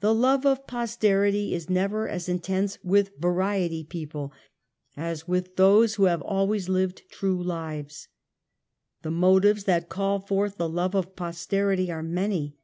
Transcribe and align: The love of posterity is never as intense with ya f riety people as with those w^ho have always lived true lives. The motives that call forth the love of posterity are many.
The 0.00 0.12
love 0.12 0.44
of 0.44 0.66
posterity 0.66 1.54
is 1.54 1.70
never 1.70 2.08
as 2.08 2.28
intense 2.28 2.76
with 2.82 3.10
ya 3.22 3.30
f 3.30 3.34
riety 3.36 3.88
people 3.88 4.32
as 4.96 5.28
with 5.28 5.54
those 5.54 5.94
w^ho 5.94 6.08
have 6.08 6.22
always 6.22 6.68
lived 6.68 7.02
true 7.08 7.40
lives. 7.40 8.08
The 9.02 9.12
motives 9.12 9.62
that 9.62 9.88
call 9.88 10.18
forth 10.18 10.56
the 10.56 10.68
love 10.68 10.96
of 10.96 11.14
posterity 11.14 11.88
are 11.88 12.02
many. 12.02 12.56